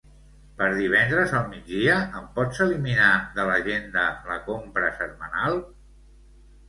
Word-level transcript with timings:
Per 0.59 0.67
divendres 0.77 1.33
al 1.39 1.43
migdia 1.51 1.99
em 2.21 2.25
pots 2.39 2.63
eliminar 2.67 3.11
de 3.37 3.45
l'agenda 3.51 4.07
la 4.31 4.39
compra 4.51 4.91
setmanal? 5.03 5.61